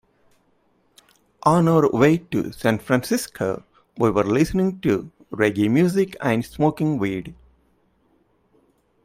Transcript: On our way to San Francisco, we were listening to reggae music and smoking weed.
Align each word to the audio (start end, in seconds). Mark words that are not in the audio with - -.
On 1.43 1.67
our 1.67 1.87
way 1.91 2.17
to 2.17 2.51
San 2.53 2.79
Francisco, 2.79 3.63
we 3.97 4.09
were 4.09 4.23
listening 4.23 4.79
to 4.81 5.11
reggae 5.31 5.69
music 5.69 6.15
and 6.21 6.43
smoking 6.43 6.97
weed. 6.97 7.35